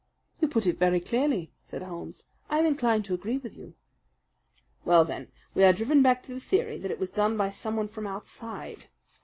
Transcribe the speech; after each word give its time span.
"You 0.39 0.47
put 0.47 0.65
it 0.65 0.79
very 0.79 0.99
clearly," 0.99 1.51
said 1.63 1.83
Holmes. 1.83 2.25
"I 2.49 2.57
am 2.57 2.65
inclined 2.65 3.05
to 3.05 3.13
agree 3.13 3.37
with 3.37 3.55
you." 3.55 3.75
"Well, 4.83 5.05
then, 5.05 5.27
we 5.53 5.63
are 5.63 5.73
driven 5.73 6.01
back 6.01 6.23
to 6.23 6.33
the 6.33 6.39
theory 6.39 6.79
that 6.79 6.89
it 6.89 6.99
was 6.99 7.11
done 7.11 7.37
by 7.37 7.51
someone 7.51 7.87
from 7.87 8.07
outside. 8.07 8.87